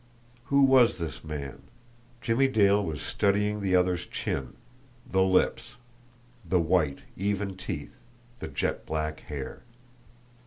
[0.45, 1.61] Who was this man?
[2.21, 4.55] Jimmie Dale was studying the other's chin,
[5.05, 5.75] the lips,
[6.43, 7.99] the white, even teeth,
[8.39, 9.61] the jet black hair.